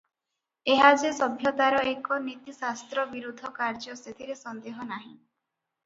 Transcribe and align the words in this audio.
ଏହା 0.75 0.89
ଯେ 1.01 1.11
ସଭ୍ୟତାର 1.17 1.83
ଏକ 1.91 2.19
ନୀତିଶାସ୍ତ୍ର 2.25 3.07
ବିରୁଦ୍ଧ 3.15 3.55
କାର୍ଯ୍ୟ 3.61 4.01
ସେଥିରେ 4.05 4.43
ସନ୍ଦେହ 4.45 4.93
ନାହିଁ। 4.93 5.11